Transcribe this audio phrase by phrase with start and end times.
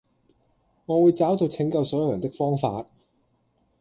[0.87, 2.87] 我會找到拯救所有人的方法